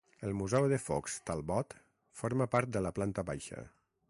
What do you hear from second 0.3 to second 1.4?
museu de Fox